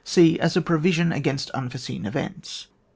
{c) 0.03 0.39
As 0.39 0.57
a 0.57 0.61
provision 0.63 1.11
against 1.11 1.51
unforeseen 1.51 2.07
events. 2.07 2.65